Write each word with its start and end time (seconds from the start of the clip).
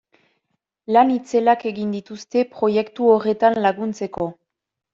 Lan 0.95 1.11
itzelak 1.15 1.67
egin 1.73 1.93
dituzte 1.97 2.45
proiektu 2.55 3.13
horretan 3.13 3.63
laguntzeko. 3.69 4.33